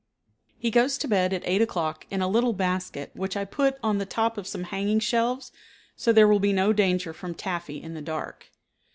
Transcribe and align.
He 0.57 0.71
goes 0.71 0.97
to 0.97 1.07
bed 1.07 1.31
at 1.31 1.43
eight 1.45 1.61
o'clock 1.61 2.07
in 2.09 2.23
a 2.23 2.27
little 2.27 2.53
basket 2.53 3.11
which 3.13 3.37
I 3.37 3.45
put 3.45 3.77
on 3.83 3.99
the 3.99 4.05
top 4.07 4.35
of 4.35 4.47
some 4.47 4.63
hanging 4.63 4.99
shelves 4.99 5.51
so 5.95 6.11
there 6.11 6.27
will 6.27 6.39
be 6.39 6.53
no 6.53 6.73
danger 6.73 7.13
from 7.13 7.35
Taffy 7.35 7.79
in 7.79 7.93
the 7.93 8.01
dark. 8.01 8.49